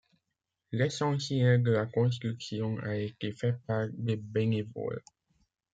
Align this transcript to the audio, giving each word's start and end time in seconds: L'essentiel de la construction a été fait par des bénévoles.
L'essentiel 0.71 1.61
de 1.61 1.69
la 1.69 1.85
construction 1.85 2.79
a 2.79 2.95
été 2.95 3.31
fait 3.33 3.53
par 3.67 3.85
des 3.91 4.15
bénévoles. 4.15 5.03